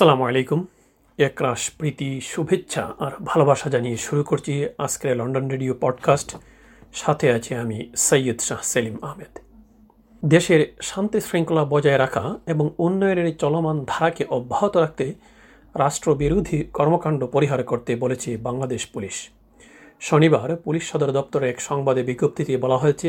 আসসালামু 0.00 0.24
আলাইকুম। 0.30 0.60
একরাশ, 1.18 1.62
প্রীতি, 1.78 2.10
শুভেচ্ছা 2.32 2.84
আর 3.04 3.12
ভালোবাসা 3.30 3.68
জানিয়ে 3.74 3.98
শুরু 4.06 4.22
করছি 4.30 4.52
আজকের 4.84 5.16
লন্ডন 5.20 5.46
রেডিও 5.54 5.74
পডকাস্ট। 5.84 6.30
সাথে 7.00 7.26
আছে 7.36 7.52
আমি 7.62 7.78
সৈয়দ 8.06 8.38
শাহ 8.46 8.60
সেলিম 8.72 8.96
আহমেদ। 9.06 9.32
দেশের 10.22 10.60
শান্তি 10.90 11.18
শৃঙ্খলা 11.28 11.64
বজায় 11.72 11.98
রাখা 12.04 12.24
এবং 12.52 12.66
উন্নয়নের 12.86 13.28
চলমান 13.42 13.76
ধারাকে 13.92 14.24
অব্যাহত 14.36 14.74
রাখতে 14.76 15.06
রাষ্ট্রবিরোধী 15.74 16.58
কর্মকাণ্ড 16.76 17.20
পরিহার 17.34 17.60
করতে 17.70 17.92
বলেছে 18.02 18.30
বাংলাদেশ 18.46 18.82
পুলিশ। 18.94 19.16
শনিবার 20.08 20.48
পুলিশ 20.64 20.84
সদর 20.90 21.10
দপ্তরে 21.18 21.46
এক 21.50 21.58
সংবাদে 21.68 22.02
বিজ্ঞপ্তিতে 22.02 22.52
বলা 22.64 22.78
হয়েছে, 22.82 23.08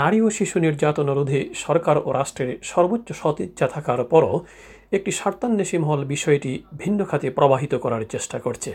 নারী 0.00 0.18
ও 0.26 0.28
শিশু 0.38 0.56
নির্যাতন 0.64 1.08
রোধে 1.18 1.40
সরকার 1.64 1.96
ও 2.06 2.08
রাষ্ট্রের 2.18 2.50
সর্বোচ্চ 2.72 3.08
সদিচ্ছা 3.20 3.66
থাকার 3.74 4.00
পরও 4.12 4.34
একটি 4.92 5.10
স্বার্থান্বেষী 5.12 5.78
মহল 5.78 6.04
বিষয়টি 6.04 6.62
ভিন্ন 6.78 7.04
খাতে 7.04 7.30
প্রবাহিত 7.30 7.74
করার 7.74 8.02
চেষ্টা 8.04 8.38
করছে। 8.38 8.70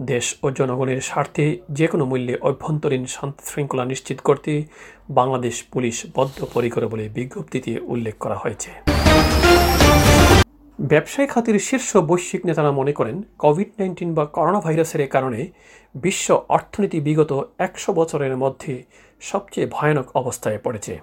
দেশ 0.00 0.26
ও 0.42 0.46
জনগণের 0.50 1.00
স্বার্থে 1.00 1.58
যে 1.70 1.86
কোনো 1.86 2.04
মূল্যে 2.04 2.34
অভ্যন্তরীণ 2.40 3.04
শান্তি 3.06 3.42
শৃঙ্খলা 3.46 3.84
নিশ্চিত 3.84 4.18
করতে 4.20 4.62
বাংলাদেশ 5.10 5.64
পুলিশ 5.72 5.96
বদ্ধপরিকর 6.14 6.88
বলে 6.88 7.08
বিজ্ঞপ্তিতে 7.08 7.80
উল্লেখ 7.80 8.14
করা 8.18 8.34
হয়েছে। 8.34 8.70
ব্যবসায়ী 10.78 11.28
খাতের 11.28 11.56
শীর্ষ 11.58 11.90
বৈশ্বিক 11.96 12.42
নেতারা 12.46 12.70
মনে 12.70 12.92
করেন 12.92 13.16
কোভিড 13.38 13.70
নাইন্টিন 13.78 14.14
বা 14.14 14.24
করোনা 14.26 14.60
ভাইরাসের 14.60 15.08
কারণে 15.08 15.40
বিশ্ব 15.94 16.26
অর্থনীতি 16.48 17.00
বিগত 17.00 17.32
একশো 17.58 17.90
বছরের 17.92 18.34
মধ্যে 18.36 18.82
সবচেয়ে 19.20 19.66
ভয়ানক 19.66 20.06
অবস্থায় 20.16 20.58
পড়েছে। 20.58 20.94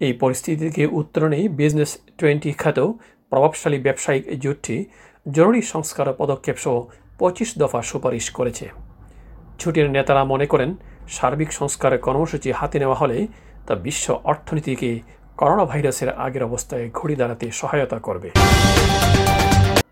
এই 0.00 0.12
পরিস্থিতিকে 0.12 0.64
থেকে 0.64 0.82
উত্তরণেই 0.86 1.44
বিজনেস 1.48 1.90
টোয়েন্টি 2.18 2.52
খ্যাত 2.52 2.78
প্রভাবশালী 3.32 3.78
ব্যবসায়িক 3.86 4.24
জোটটি 4.42 4.76
জরুরি 5.26 5.62
সংস্কার 5.72 6.06
পদক্ষেপ 6.20 6.56
সহ 6.64 6.76
পঁচিশ 7.18 7.50
দফা 7.58 7.80
সুপারিশ 7.82 8.26
করেছে। 8.30 8.66
ছুটির 9.60 9.88
নেতারা 9.96 10.22
মনে 10.32 10.46
করেন, 10.46 10.70
সার্বিক 11.16 11.50
সংস্কারের 11.52 12.00
কর্মসূচি 12.06 12.48
হাতে 12.52 12.76
নেওয়া 12.78 13.00
হলে 13.02 13.18
তা 13.66 13.74
বিশ্ব 13.86 14.06
অর্থনীতিকে 14.24 14.90
করোনা 15.36 15.64
ভাইরাসের 15.64 16.10
আগের 16.24 16.42
অবস্থায় 16.42 16.84
ঘড়ি 16.94 17.14
দাঁড়াতে 17.20 17.46
সহায়তা 17.50 17.98
করবে। 17.98 18.28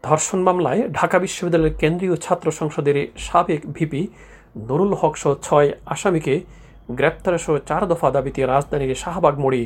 ধর্ষণ 0.03 0.41
মামলায় 0.43 0.81
ঢাকা 0.93 1.17
বিশ্ববিদ্যালয়ের 1.19 1.79
কেন্দ্রীয় 1.79 2.17
ছাত্র 2.17 2.47
সংসদের 2.51 2.97
সাবেক 3.19 3.61
ভিপি 3.67 4.03
নুরুল 4.69 4.93
হক 5.01 5.15
সহ 5.17 5.33
ছয় 5.43 5.69
আসামিকে 5.87 6.35
গ্রেপ্তারসহ 6.91 7.55
চার 7.69 7.83
দফা 7.91 8.09
দাবিতে 8.11 8.41
রাজধানীর 8.47 8.93
শাহবাগ 8.95 9.35
মোড়ে 9.39 9.63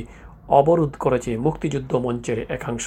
অবরোধ 0.59 0.93
করেছে 0.99 1.31
মুক্তিযুদ্ধ 1.37 1.91
মঞ্চের 1.95 2.39
একাংশ। 2.51 2.85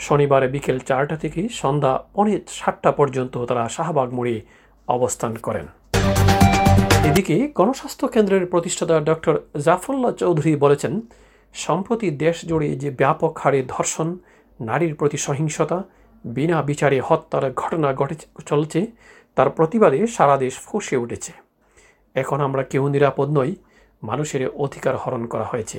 শনিবার 0.00 0.42
বিকেল 0.48 0.78
চারটা 0.78 1.16
থেকে 1.16 1.48
সন্ধ্যা 1.60 1.92
পৌনে 2.14 2.34
সাতটা 2.48 2.90
পর্যন্ত 2.92 3.34
তারা 3.44 3.68
শাহবাগ 3.68 4.08
মোড়ে 4.12 4.36
অবস্থান 4.88 5.32
করেন। 5.46 5.66
এদিকে 7.08 7.36
গণস্বাস্থ্য 7.58 8.06
কেন্দ্রের 8.08 8.44
প্রতিষ্ঠাতা 8.46 8.96
ডক্টর 9.00 9.34
জাফরুল্লাহ 9.60 10.12
চৌধুরী 10.12 10.52
বলেছেন, 10.56 11.00
সম্প্রতি 11.54 12.10
দেশ 12.10 12.36
জুড়ে 12.44 12.68
যে 12.76 12.90
ব্যাপক 12.90 13.32
হারে 13.38 13.60
ধর্ষণ, 13.68 14.08
নারীর 14.60 14.94
প্রতি 14.94 15.16
সহিংসতা, 15.16 15.78
বিনা 16.24 16.62
বিচারে 16.62 17.00
হত্যার 17.00 17.44
ঘটনা 17.52 17.88
ঘটে 17.94 18.16
চলছে, 18.46 18.80
তার 19.36 19.48
প্রতিবাদে 19.50 20.06
সারা 20.06 20.36
দেশ 20.36 20.54
ফুসে 20.58 20.96
উঠেছে। 20.96 21.32
এখন 22.14 22.38
আমরা 22.40 22.62
কেউ 22.62 22.84
নিরাপদ 22.88 23.28
নই, 23.38 23.50
মানুষের 24.02 24.42
অধিকার 24.54 24.94
হরণ 24.96 25.22
করা 25.26 25.44
হয়েছে। 25.44 25.78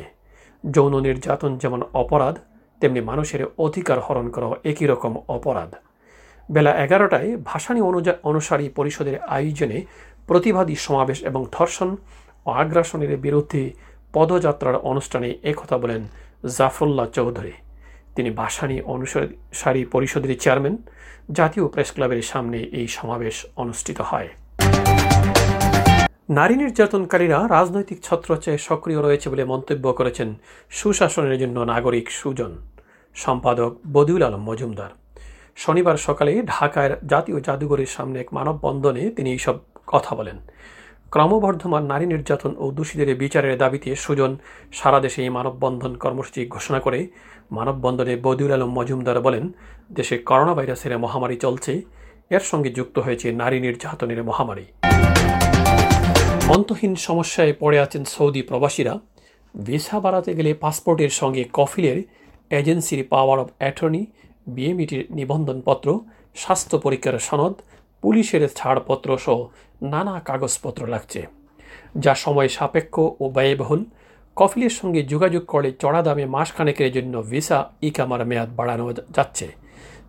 যৌন 0.63 0.93
নির্যাতন 0.99 1.51
যেমন 1.57 1.81
অপরাধ 1.93 2.35
তেমনি 2.81 3.01
মানুষের 3.01 3.41
অধিকার 3.65 3.99
হরণ 3.99 4.29
করা 4.29 4.47
একই 4.71 4.85
রকম 4.87 5.13
অপরাধ। 5.27 5.71
বেলা 6.51 6.71
এগারোটায় 6.85 7.29
ভাসানী 7.49 7.81
অনুযা 7.81 8.13
অনুসারী 8.23 8.69
পরিষদের 8.69 9.17
আয়োজনে 9.35 9.77
প্রতিবাদী 10.27 10.75
সমাবেশ 10.75 11.19
এবং 11.23 11.45
ধর্ষণ 11.51 11.89
ও 12.45 12.49
আগ্রাসনের 12.61 13.17
বিরুদ্ধে 13.17 13.61
পদযাত্রার 14.13 14.75
অনুষ্ঠানে 14.91 15.29
একথা 15.43 15.77
বলেন 15.77 16.01
জাফরুল্লাহ 16.57 17.07
চৌধুরী। 17.17 17.53
তিনি 18.15 18.29
ভাসানী 18.29 18.77
অনুসারী 18.93 19.81
পরিষদের 19.85 20.39
চেয়ারম্যান। 20.39 20.75
জাতীয় 21.31 21.65
প্রেস 21.67 21.89
ক্লাবের 21.91 22.21
সামনে 22.21 22.57
এই 22.79 22.87
সমাবেশ 22.97 23.35
অনুষ্ঠিত 23.55 24.01
হয়। 24.01 24.29
নারী 26.29 26.55
নির্যাতনকারীরা 26.55 27.37
রাজনৈতিক 27.47 27.97
ছত্রচায় 28.03 28.59
সক্রিয় 28.67 29.01
রয়েছে 29.01 29.27
বলে 29.29 29.43
মন্তব্য 29.43 29.85
করেছেন 29.93 30.29
সুশাসনের 30.69 31.35
জন্য 31.39 31.57
নাগরিক 31.71 32.11
সুজন। 32.19 32.51
সম্পাদক 33.15 33.75
বদিউল 33.93 34.23
আলম 34.23 34.43
মজুমদার। 34.43 34.89
শনিবার 35.55 35.97
সকালে 35.97 36.41
ঢাকার 36.45 37.07
জাতীয় 37.07 37.39
জাদুঘরের 37.39 37.85
সামনে 37.85 38.19
এক 38.19 38.33
মানববন্ধনে 38.33 39.09
তিনি 39.09 39.31
এইসব 39.31 39.55
কথা 39.87 40.15
বলেন। 40.15 40.37
ক্রমবর্ধমান 41.11 41.83
নারী 41.83 42.05
নির্যাতন 42.05 42.55
ও 42.57 42.71
দোষীদের 42.71 43.15
বিচারের 43.15 43.57
দাবিতে 43.57 43.95
সুজন 43.95 44.37
সারা 44.73 44.99
দেশে 44.99 45.21
এই 45.21 45.29
মানববন্ধন 45.29 45.95
কর্মসূচি 45.95 46.45
ঘোষণা 46.45 46.79
করে। 46.79 47.07
মানববন্ধনে 47.51 48.15
বদিউল 48.15 48.51
আলম 48.51 48.79
মজুমদার 48.79 49.21
বলেন, 49.21 49.53
দেশে 49.93 50.17
করোনা 50.17 50.53
ভাইরাসের 50.53 50.97
মহামারী 50.97 51.35
চলছে। 51.35 51.81
এর 52.29 52.39
সঙ্গে 52.39 52.69
যুক্ত 52.69 52.99
হয়েছে 52.99 53.31
নারী 53.31 53.59
নির্যাতনের 53.59 54.23
মহামারী। 54.23 54.65
অন্তহীন 56.49 56.95
সমস্যায় 56.95 57.53
পড়ে 57.59 57.79
আছেন 57.79 58.03
সৌদি 58.03 58.41
প্রবাসীরা। 58.41 58.99
ভিসা 59.65 59.99
বাড়াতে 59.99 60.33
গেলে 60.33 60.53
পাসপোর্টের 60.53 61.09
সঙ্গে 61.09 61.45
কফিলের 61.53 62.03
এজেন্সির 62.51 63.07
পাওয়ার 63.07 63.39
অব 63.39 63.49
অ্যাটর্নি, 63.57 64.05
বিএমইটির 64.47 65.07
নিবন্ধনপত্র, 65.09 65.99
স্বাস্থ্য 66.35 66.77
পরীক্ষার 66.77 67.19
সনদ, 67.19 67.53
পুলিশের 68.01 68.47
ছাড়পত্র 68.55 69.17
সহ 69.17 69.47
নানা 69.81 70.19
কাগজপত্র 70.19 70.87
লাগছে। 70.87 71.21
যা 71.97 72.15
সময় 72.15 72.47
সাপেক্ষ 72.47 72.99
ও 73.19 73.29
ব্যয়বহুল। 73.29 73.85
কফিলের 74.35 74.69
সঙ্গে 74.69 75.03
যোগাযোগ 75.03 75.45
করে 75.45 75.71
চড়া 75.79 76.01
দামে 76.01 76.25
মাসখানেকের 76.25 76.91
জন্য 76.91 77.21
ভিসা, 77.21 77.69
ইকামার 77.81 78.25
মেয়াদ 78.25 78.49
বাড়ানো 78.55 78.93
যাচ্ছে। 78.93 79.47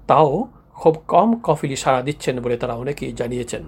তাও 0.07 0.49
খুব 0.75 0.95
কম 1.09 1.29
কফিলি 1.43 1.77
সাড়া 1.77 2.03
দিচ্ছেন 2.03 2.41
বলে 2.41 2.57
তারা 2.57 2.75
অনেকেই 2.75 3.13
জানিয়েছেন। 3.13 3.63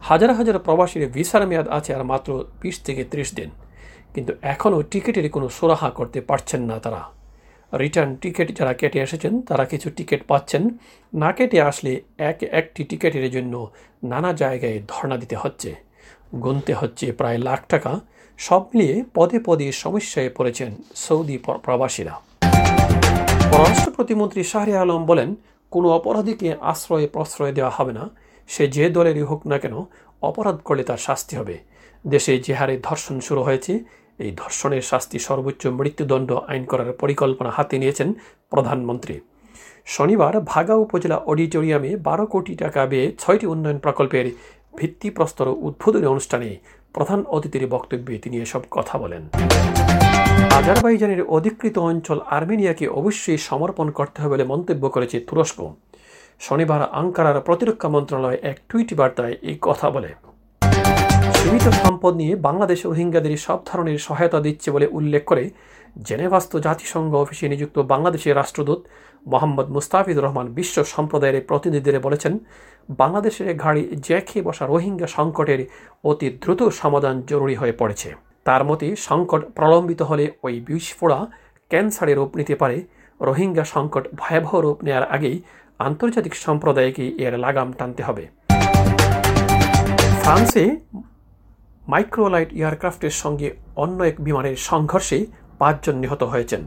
হাজার 0.00 0.34
হাজার 0.34 0.58
প্রবাসীর 0.58 1.08
ভিসার 1.08 1.46
মেয়াদ 1.46 1.68
আছে 1.68 1.94
আর 1.94 2.04
মাত্র 2.04 2.44
বিশ 2.60 2.76
থেকে 2.80 3.04
ত্রিশ 3.04 3.34
দিন। 3.34 3.50
কিন্তু 4.14 4.32
এখনও 4.42 4.82
টিকিটের 4.82 5.30
কোনো 5.30 5.48
সুরাহা 5.48 5.90
করতে 5.90 6.20
পারছেন 6.20 6.62
না 6.62 6.78
তারা। 6.78 7.15
রিটার্ন 7.72 8.16
টিকিট 8.16 8.58
যারা 8.58 8.72
কেটে 8.72 9.00
এসেছেন, 9.00 9.42
তারা 9.42 9.64
কিছু 9.64 9.90
টিকিট 9.90 10.22
পাচ্ছেন। 10.26 10.78
না 11.14 11.32
কেটে 11.32 11.60
আসলে 11.60 12.00
এক, 12.18 12.42
একটি 12.42 12.84
টিকিটের 12.84 13.30
জন্য 13.30 13.70
নানা 14.02 14.32
জায়গায় 14.32 14.82
ধর্ণা 14.88 15.16
দিতে 15.16 15.36
হচ্ছে। 15.36 15.74
গুনতে 16.42 16.74
হচ্ছে 16.74 17.12
প্রায় 17.12 17.38
লাখ 17.38 17.66
টাকা। 17.68 18.00
সব 18.38 18.62
মিলিয়ে 18.62 19.04
পদে 19.14 19.38
পদে 19.44 19.72
সমস্যায় 19.72 20.30
পড়েছেন 20.36 20.74
সৌদি 20.94 21.38
প্রবাসীরা। 21.38 22.20
পররাষ্ট্র 23.52 23.90
প্রতিমন্ত্রী 23.90 24.44
শাহরি 24.44 24.76
আলম 24.76 25.06
বলেন, 25.06 25.34
কোনো 25.70 25.88
অপরাধীকে 25.88 26.54
আশ্রয় 26.60 27.06
প্রশ্রয় 27.06 27.52
দেওয়া 27.52 27.70
হবে 27.70 27.92
না। 27.92 28.10
সে 28.48 28.68
যে 28.68 28.90
দলেরই 28.90 29.22
হোক 29.22 29.46
না 29.46 29.58
কেন, 29.58 29.84
অপরাধ 30.22 30.56
করলে 30.56 30.82
তার 30.84 30.96
শাস্তি 30.96 31.36
হবে। 31.36 31.58
দেশে 32.06 32.38
যে 32.38 32.54
হারে 32.54 32.80
ধর্ষণ 32.82 33.20
শুরু 33.20 33.42
হয়েছে। 33.42 33.78
এই 34.18 34.32
ধর্ষণের 34.36 34.82
শাস্তি 34.82 35.18
সর্বোচ্চ 35.18 35.66
মৃত্যুদণ্ড 35.66 36.32
আইন 36.32 36.64
করার 36.64 36.92
পরিকল্পনা 36.92 37.50
হাতে 37.50 37.78
নিয়েছেন 37.78 38.08
প্রধানমন্ত্রী। 38.50 39.20
শনিবার 39.86 40.40
ভাগা 40.40 40.74
উপজেলা 40.74 41.16
অডিটোরিয়ামে 41.16 41.96
বারো 41.96 42.26
কোটি 42.26 42.54
টাকা 42.54 42.86
ব্যয়ে 42.86 43.12
ছয়টি 43.18 43.46
উন্নয়ন 43.46 43.78
প্রকল্পের 43.78 44.26
ভিত্তিপ্রস্তর 44.78 45.48
উদ্বোধনী 45.48 46.06
অনুষ্ঠানে 46.06 46.56
প্রধান 46.92 47.24
অতিথির 47.26 47.66
বক্তব্যে 47.66 48.18
তিনি 48.18 48.36
এসব 48.40 48.62
কথা 48.70 48.98
বলেন। 48.98 49.22
আজারবাইজানের 50.58 51.22
অধিকৃত 51.22 51.78
অঞ্চল 51.78 52.18
আর্মেনিয়াকে 52.36 52.88
অবশ্যই 52.88 53.38
সমর্পণ 53.38 53.90
করতে 53.90 54.18
হবে 54.22 54.32
বলে 54.34 54.44
মন্তব্য 54.44 54.84
করেছে 54.90 55.20
তুরস্ক। 55.20 55.58
শনিবার 56.40 56.80
আঙ্কারার 56.92 57.40
প্রতিরক্ষা 57.40 57.88
মন্ত্রণালয় 57.88 58.38
এক 58.42 58.56
টুইট 58.68 58.94
বার্তায় 58.94 59.34
এই 59.42 59.56
কথা 59.60 59.90
বলে। 59.90 60.10
সীমিত 61.46 61.68
সম্পদ 61.82 62.12
নিয়ে 62.22 62.34
বাংলাদেশ 62.48 62.80
রোহিঙ্গাদের 62.82 63.34
সব 63.46 63.58
ধরনের 63.66 63.98
সহায়তা 63.98 64.38
দিচ্ছে 64.46 64.68
বলে 64.70 64.86
উল্লেখ 64.98 65.22
করে 65.30 65.44
জেনেভাস্ত 66.08 66.52
জাতিসংঘ 66.66 67.10
অফিসে 67.14 67.46
নিযুক্ত 67.52 67.76
বাংলাদেশের 67.92 68.36
রাষ্ট্রদূত 68.36 68.80
মোহাম্মদ 69.26 69.66
মুস্তাফিদুর 69.74 70.24
রহমান 70.26 70.46
বিশ্ব 70.58 70.76
সম্প্রদায়ের 70.94 71.46
প্রতিনিধিদের 71.48 72.04
বলেছেন, 72.06 72.32
বাংলাদেশের 73.00 73.48
ঘাড়ি 73.62 73.82
জ্যাখে 74.06 74.38
বসা 74.42 74.64
রোহিঙ্গা 74.66 75.08
সংকটের 75.16 75.60
অতি 76.04 76.28
দ্রুত 76.42 76.60
সমাধান 76.80 77.14
জরুরি 77.30 77.54
হয়ে 77.54 77.74
পড়েছে। 77.80 78.08
তার 78.46 78.62
মতে, 78.64 78.86
সংকট 79.08 79.42
প্রলম্বিত 79.56 80.00
হলে 80.02 80.24
ওই 80.46 80.54
বিস্ফোড়া 80.68 81.18
ক্যান্সারে 81.70 82.12
রূপ 82.14 82.30
নিতে 82.38 82.54
পারে। 82.62 82.76
রোহিঙ্গা 83.20 83.64
সংকট 83.74 84.04
ভয়াবহ 84.20 84.52
রূপ 84.64 84.78
নেওয়ার 84.86 85.06
আগেই 85.14 85.36
আন্তর্জাতিক 85.80 86.34
সম্প্রদায়কে 86.44 87.04
এর 87.24 87.34
লাগাম 87.44 87.68
টানতে 87.78 88.02
হবে। 88.08 88.24
ফ্রান্সে 90.22 90.64
মাইক্রোলাইট 91.88 92.50
এয়ারক্রাফটের 92.52 93.14
সঙ্গে 93.22 93.48
অন্য 93.76 93.98
এক 94.02 94.16
বিমানের 94.20 94.56
সংঘর্ষে 94.56 95.18
পাঁচজন 95.58 95.96
নিহত 95.96 96.22
হয়েছেন। 96.22 96.62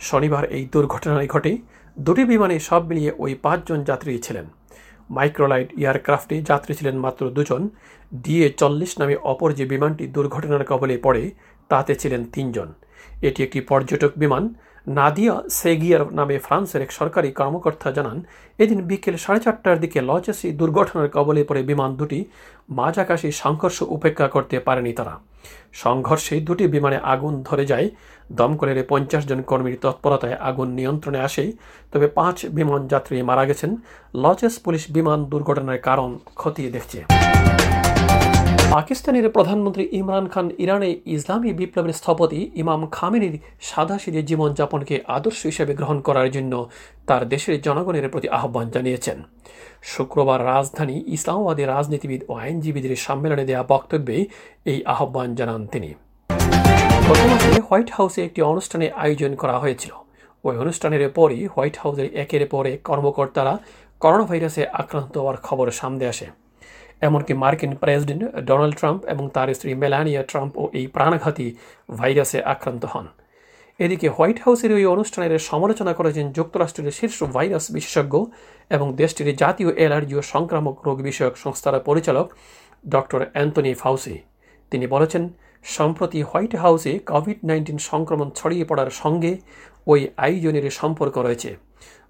শনিবার 0.00 0.44
এই 0.56 0.64
দুর্ঘটনায় 0.72 1.26
ঘটে 1.26 1.52
দুটি 1.96 2.24
বিমানে 2.24 2.56
সব 2.58 2.82
মিলিয়ে 2.88 3.12
ওই 3.18 3.32
পাঁচজন 3.34 3.78
যাত্রী 3.84 4.18
ছিলেন। 4.18 4.46
মাইক্রোলাইট 5.10 5.68
এয়ারক্রাফটে 5.78 6.36
যাত্রী 6.42 6.72
ছিলেন 6.74 6.96
মাত্র 6.98 7.22
দুজন। 7.30 7.62
ডিএ 8.14 8.48
চল্লিশ 8.60 8.92
নামে 9.00 9.16
অপর 9.32 9.48
যে 9.52 9.64
বিমানটি 9.64 10.04
দুর্ঘটনার 10.06 10.64
কবলে 10.64 10.96
পড়ে, 10.98 11.22
তাতে 11.68 11.92
ছিলেন 11.94 12.22
তিনজন। 12.24 12.68
এটি 13.22 13.40
একটি 13.42 13.60
পর্যটক 13.60 14.12
বিমান 14.16 14.44
নাদিয়া 14.86 15.34
সেগিয়ার 15.50 16.02
নামে 16.12 16.36
ফ্রান্সের 16.38 16.82
এক 16.82 16.90
সরকারি 16.92 17.30
কর্মকর্তা 17.32 17.88
জানান, 17.92 18.18
এদিন 18.58 18.78
বিকেল 18.88 19.16
সাড়ে 19.16 19.40
চারটার 19.40 19.80
দিকে 19.80 19.98
লচেসি 20.02 20.48
দুর্ঘটনার 20.52 21.08
কবলে 21.08 21.42
পড়ে 21.44 21.62
বিমান 21.62 21.90
দুটি 21.96 22.24
মাঝ 22.70 22.94
আকাশে 22.98 23.28
সংঘর্ষ 23.32 23.82
উপেক্ষা 23.96 24.28
করতে 24.28 24.56
পারেনি 24.60 24.92
তারা। 24.92 25.14
সংঘর্ষে 25.72 26.40
দুটি 26.40 26.64
বিমানে 26.66 26.98
আগুন 27.12 27.42
ধরে 27.42 27.64
যায় 27.66 27.86
দমকলের 28.32 28.78
পঞ্চাশ 28.88 29.22
জন 29.26 29.40
কর্মীর 29.42 29.76
তৎপরতায় 29.82 30.36
আগুন 30.48 30.68
নিয়ন্ত্রণে 30.68 31.20
আসে। 31.20 31.44
তবে 31.92 32.06
পাঁচ 32.18 32.46
বিমান 32.46 32.80
যাত্রী 32.88 33.22
মারা 33.22 33.44
গেছেন। 33.46 33.70
লচেস 34.14 34.54
পুলিশ 34.58 34.90
বিমান 34.90 35.18
দুর্ঘটনার 35.24 35.78
কারণ 35.78 36.18
খতিয়ে 36.36 36.70
দেখছে। 36.70 37.17
পাকিস্তানের 38.74 39.26
প্রধানমন্ত্রী 39.30 39.88
ইমরান 39.92 40.26
খান 40.28 40.46
ইরানে 40.58 40.90
ইসলামী 41.06 41.52
বিপ্লবের 41.52 41.92
স্থপতি 41.92 42.50
ইমাম 42.54 42.80
খামেনির 42.86 43.34
সাদাসিদে 43.60 44.22
জীবনযাপনকে 44.22 44.96
আদর্শ 45.06 45.40
হিসেবে 45.46 45.74
গ্রহণ 45.74 46.00
করার 46.00 46.30
জন্য 46.30 46.68
তার 47.06 47.28
দেশের 47.28 47.62
জনগণের 47.62 48.08
প্রতি 48.08 48.28
আহ্বান 48.28 48.70
জানিয়েছেন। 48.70 49.22
শুক্রবার 49.82 50.44
রাজধানী 50.44 51.04
ইসলামাবাদে 51.06 51.64
রাজনীতিবিদ 51.66 52.20
ও 52.28 52.32
আইনজীবীদের 52.34 52.96
সম্মেলনে 52.96 53.44
দেওয়া 53.44 53.64
বক্তব্যে 53.68 54.16
এই 54.64 54.78
আহ্বান 54.84 55.34
জানান 55.34 55.66
তিনি। 55.66 55.94
গত 57.08 57.20
মাসে 57.30 57.60
হোয়াইট 57.60 57.90
হাউসে 57.90 58.24
একটি 58.24 58.42
অনুষ্ঠানে 58.42 58.90
আয়োজন 58.90 59.34
করা 59.34 59.58
হয়েছিল। 59.58 59.92
ওই 60.44 60.56
অনুষ্ঠানের 60.56 61.10
পরই 61.10 61.46
হোয়াইট 61.46 61.76
হাউসের 61.78 62.14
একের 62.14 62.44
পরে 62.48 62.76
কর্মকর্তারা 62.88 63.54
করোনা 64.00 64.24
ভাইরাসে 64.24 64.62
আক্রান্ত 64.72 65.14
হওয়ার 65.18 65.36
খবর 65.36 65.66
সামনে 65.70 66.06
আসে। 66.06 66.28
এমনকি 67.00 67.34
মার্কিন 67.34 67.76
প্রেসিডেন্ট 67.76 68.36
ডোনাল্ড 68.36 68.76
ট্রাম্প 68.76 69.04
এবং 69.04 69.30
তার 69.34 69.54
স্ত্রী 69.54 69.74
মেলানিয়া 69.74 70.22
ট্রাম্পও 70.22 70.70
এই 70.72 70.86
প্রাণঘাতী 70.86 71.54
ভাইরাসে 71.90 72.42
আক্রান্ত 72.42 72.84
হন। 72.84 73.06
এদিকে 73.78 74.08
হোয়াইট 74.08 74.38
হাউসের 74.40 74.72
ওই 74.72 74.86
অনুষ্ঠানের 74.86 75.38
সমালোচনা 75.38 75.92
করেছেন 75.92 76.32
যুক্তরাষ্ট্রের 76.32 76.90
শীর্ষ 76.90 77.24
ভাইরাস 77.24 77.70
বিশেষজ্ঞ 77.70 78.24
এবং 78.70 78.96
দেশটির 78.96 79.36
জাতীয় 79.36 79.70
অ্যালার্জি 79.74 80.14
ও 80.14 80.22
সংক্রামক 80.22 80.76
রোগ 80.86 81.02
বিষয়ক 81.02 81.36
সংস্থার 81.36 81.80
পরিচালক 81.80 82.26
ডক্টর 82.88 83.26
অ্যান্টনি 83.32 83.74
ফাউসি। 83.74 84.18
তিনি 84.70 84.86
বলেছেন 84.86 85.28
সম্প্রতি 85.64 86.20
হোয়াইট 86.22 86.52
হাউসে 86.62 86.92
কোভিড 87.10 87.38
নাইন্টিন 87.48 87.78
সংক্রমণ 87.90 88.28
ছড়িয়ে 88.38 88.64
পড়ার 88.64 88.90
সঙ্গে 89.02 89.32
ওই 89.86 90.00
আয়োজনের 90.16 90.64
সম্পর্ক 90.80 91.14
রয়েছে। 91.18 91.50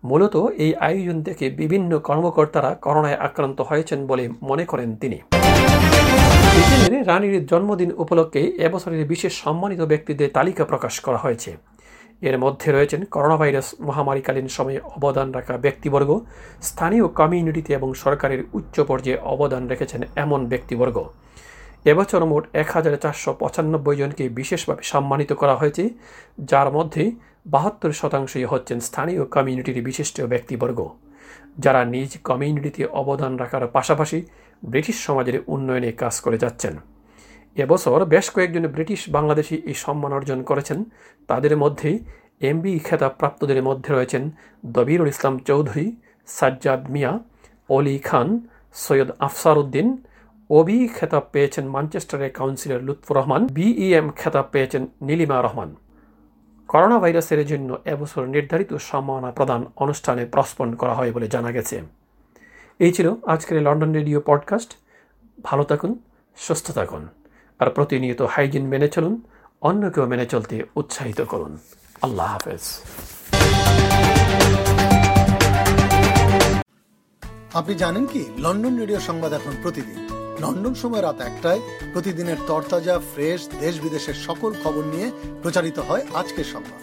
মূলত 0.04 0.34
এই 0.64 0.72
আয়োজন 0.88 1.16
থেকে 1.26 1.44
বিভিন্ন 1.60 1.90
কর্মকর্তারা 2.08 2.70
করোনায় 2.84 3.20
আক্রান্ত 3.26 3.58
হয়েছেন 3.60 3.98
বলে 4.06 4.24
মনে 4.42 4.64
করেন 4.64 4.90
তিনি। 5.02 5.18
রানীর 7.10 7.46
জন্মদিন 7.50 7.90
উপলক্ষে 8.02 8.42
এবছরের 8.66 9.02
বিশেষ 9.12 9.32
সম্মানিত 9.44 9.80
ব্যক্তিদের 9.92 10.28
তালিকা 10.36 10.64
প্রকাশ 10.64 10.94
করা 11.06 11.18
হয়েছে। 11.18 11.50
এর 12.28 12.36
মধ্যে 12.44 12.68
রয়েছেন 12.72 13.00
করোনা 13.14 13.36
ভাইরাস 13.40 13.68
মহামারীকালীন 13.88 14.48
সময়ে 14.56 14.80
অবদান 14.96 15.28
রাখা 15.36 15.54
ব্যক্তিবর্গ, 15.64 16.10
স্থানীয় 16.68 17.06
কমিউনিটিতে 17.20 17.70
এবং 17.78 17.88
সরকারের 18.04 18.40
উচ্চ 18.58 18.76
পর্যায়ে 18.80 19.22
অবদান 19.32 19.62
রেখেছেন 19.72 20.00
এমন 20.24 20.40
ব্যক্তিবর্গ। 20.52 20.96
এবছর 21.90 22.22
মোট 22.30 22.44
এক 22.62 22.68
হাজার 22.76 22.94
চারশো 23.04 23.30
পঁচানব্বই 23.42 23.96
জনকে 24.00 24.24
বিশেষভাবে 24.38 24.82
সম্মানিত 24.92 25.30
করা 25.40 25.54
হয়েছে, 25.60 25.84
যার 26.50 26.68
মধ্যে 26.76 27.04
বাহাত্তর 27.54 27.90
শতাংশই 28.00 28.46
হচ্ছেন 28.52 28.78
স্থানীয় 28.88 29.22
কমিউনিটির 29.34 29.78
বিশিষ্ট 29.88 30.16
ব্যক্তিবর্গ। 30.32 30.78
যারা 31.64 31.80
নিজ 31.94 32.10
কমিউনিটিতে 32.28 32.82
অবদান 33.00 33.32
রাখার 33.42 33.64
পাশাপাশি 33.76 34.18
ব্রিটিশ 34.62 34.96
সমাজের 35.06 35.36
উন্নয়নে 35.54 35.90
কাজ 36.02 36.14
করে 36.24 36.38
যাচ্ছেন। 36.44 36.74
এবছর 37.56 37.98
বেশ 38.14 38.26
কয়েকজন 38.34 38.64
ব্রিটিশ 38.74 39.00
বাংলাদেশি 39.16 39.56
এই 39.70 39.76
সম্মান 39.84 40.12
অর্জন 40.18 40.38
করেছেন। 40.50 40.78
তাদের 41.30 41.54
মধ্যে 41.62 41.90
এমবি 42.50 42.72
খেতাবপ্রাপ্তদের 42.86 43.60
মধ্যে 43.68 43.90
রয়েছেন 43.92 44.22
দবিরুল 44.74 45.10
ইসলাম 45.14 45.34
চৌধুরী, 45.48 45.86
সাজ্জাদ 46.28 46.82
মিয়া, 46.94 47.12
অলি 47.76 47.96
খান, 48.08 48.28
সৈয়দ 48.84 49.10
আফসার 49.26 49.56
উদ্দিন 49.62 49.88
ওবি 50.50 50.88
খেতাব 50.88 51.24
পেয়েছেন 51.32 51.68
ম্যানচেস্টারের 51.68 52.30
কাউন্সিলর 52.30 52.80
লুৎফুর 52.80 53.16
রহমান 53.16 53.46
বিইএম 53.46 54.10
খেতাব 54.10 54.46
পেয়েছেন 54.52 54.86
নীলিমা 55.02 55.42
রহমান। 55.42 55.76
করোনা 56.68 56.98
ভাইরাসের 56.98 57.46
জন্য 57.46 57.78
এবছর 57.84 58.26
নির্ধারিত 58.26 58.74
সম্মাননা 58.74 59.30
প্রদান 59.30 59.66
অনুষ্ঠানে 59.76 60.26
প্রস্পন 60.26 60.74
করা 60.74 60.94
হয় 60.94 61.12
বলে 61.12 61.28
জানা 61.28 61.52
গেছে। 61.52 61.82
এই 62.78 62.92
ছিল 62.92 63.14
আজকের 63.26 63.62
লন্ডন 63.62 63.92
রেডিও 63.92 64.20
পডকাস্ট 64.26 64.76
ভালো 65.42 65.64
থাকুন, 65.64 65.98
সুস্থ 66.36 66.70
থাকুন, 66.70 67.08
আর 67.58 67.70
প্রতিনিয়ত 67.70 68.22
হাইজিন 68.22 68.64
মেনে 68.66 68.88
চলুন, 68.88 69.22
অন্যকেও 69.60 70.06
মেনে 70.06 70.26
চলতে 70.26 70.64
উৎসাহিত 70.76 71.20
করুন। 71.20 71.58
আল্লাহ 72.02 72.26
হাফেজ। 72.26 72.64
আপনি 77.54 77.74
জানেন 77.74 78.06
কি? 78.06 78.24
লন্ডন 78.38 78.78
রেডিও 78.78 79.00
সংবাদ 79.00 79.32
এখন 79.32 79.52
প্রতিদিন। 79.62 80.17
লন্ডন 80.42 80.74
সময় 80.82 81.02
রাত 81.02 81.18
একটায় 81.30 81.60
প্রতিদিনের 81.92 82.38
তরতাজা, 82.48 82.96
ফ্রেশ 83.12 83.40
দেশ 83.62 83.74
বিদেশের 83.84 84.16
সকল 84.26 84.50
খবর 84.62 84.84
নিয়ে 84.92 85.08
প্রচারিত 85.42 85.78
হয় 85.88 86.04
আজকের 86.20 86.46
সংবাদ। 86.54 86.80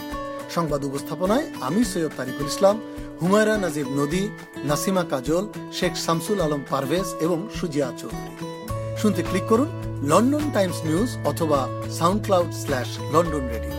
সংবাদ 0.56 0.82
উপস্থাপনায় 0.90 1.46
আমি 1.68 1.82
সৈয়দ 1.92 2.14
তারিকুল 2.20 2.48
ইসলাম, 2.54 2.76
হুমায়রা 3.20 3.56
নাজিব 3.64 3.88
নদী, 4.00 4.24
নাসিমা 4.70 5.04
কাজল, 5.12 5.44
শেখ 5.78 5.94
শামসুল 6.06 6.40
আলম 6.46 6.62
পারভেজ 6.72 7.08
এবং 7.26 7.40
সুজিয়া 7.58 7.88
চৌধুরী। 8.00 8.34
শুনতে 9.02 9.22
ক্লিক 9.30 9.46
করুন 9.52 9.70
লন্ডন 10.12 10.46
টাইমস 10.56 10.80
নিউজ 10.90 11.12
অথবা 11.32 11.60
sound 11.98 12.20
cloud 12.26 12.52
slash 12.64 12.90
London 13.14 13.46
radio. 13.54 13.76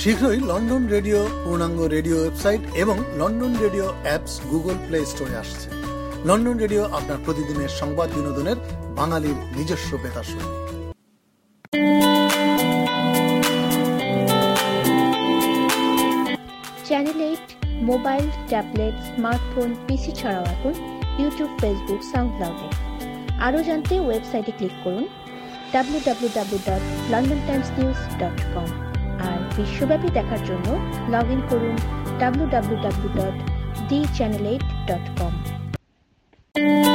শীঘ্রই 0.00 0.38
লন্ডন 0.50 0.82
রেডিও, 0.94 1.20
পূর্ণাঙ্গ 1.44 1.80
রেডিও 1.96 2.16
ওয়েবসাইট 2.20 2.62
এবং 2.82 2.96
London 3.20 3.52
radio 3.64 3.86
apps 4.04 4.34
Google 4.50 4.76
Play 4.86 4.98
স্টোরে 5.10 5.36
আসছে। 5.44 5.79
লন্ডন 6.20 6.56
রেডিও 6.58 6.82
আপনার 6.98 7.18
প্রতিদিনের 7.24 7.70
সংবাদ 7.80 8.08
বিনোদনের 8.16 8.58
বাঙালির 8.98 9.38
নিজস্ব 9.56 9.90
বেতার 10.02 10.26
সঙ্গী 10.30 10.56
channel 16.88 17.20
eight 17.22 17.46
mobile 17.82 18.24
tablet 18.50 18.96
smartphone 19.08 19.70
PC 19.86 20.12
ছাড়াও 20.20 20.44
এখন 20.54 20.74
ইউটিউব 21.20 21.50
ফেসবুক 21.60 22.00
সাউন্ডক্লাউডে 22.12 22.68
আরও 23.46 23.60
জানতে 23.68 23.94
ওয়েবসাইটে 24.00 24.52
ক্লিক 24.58 24.74
করুন 24.84 25.04
W 25.72 26.00
W 26.06 26.30
W 26.36 26.60
dot 26.68 26.82
London 27.12 27.40
Times 27.48 27.68
news 27.78 27.98
dot 28.20 28.38
com 28.54 28.68
আর 29.26 29.38
বিশ্বব্যাপী 29.56 30.08
দেখার 30.18 30.42
জন্য 30.48 30.68
লগ 31.14 31.26
ইন 31.34 31.40
করুন 31.50 31.76
W 32.20 32.46
W 32.54 32.78
W 32.84 33.10
dot 33.18 33.36
the 33.88 33.98
channel 34.16 34.44
eight 34.46 34.64
dot 34.88 35.06
com 35.18 35.34
Thank 36.54 36.84
you. 36.86 36.89